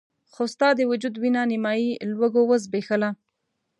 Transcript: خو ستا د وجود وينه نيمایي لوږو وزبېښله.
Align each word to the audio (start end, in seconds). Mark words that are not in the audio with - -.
خو 0.33 0.43
ستا 0.53 0.69
د 0.75 0.79
وجود 0.91 1.15
وينه 1.21 1.41
نيمایي 1.51 1.89
لوږو 2.09 2.41
وزبېښله. 2.49 3.09